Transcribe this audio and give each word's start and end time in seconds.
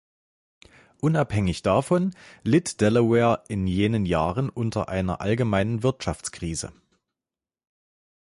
Unabhängig 0.99 1.61
davon 1.61 2.15
litt 2.41 2.81
Delaware 2.81 3.43
in 3.49 3.67
jenen 3.67 4.07
Jahren 4.07 4.49
unter 4.49 4.89
einer 4.89 5.21
allgemeinen 5.21 5.83
Wirtschaftskrise. 5.83 6.73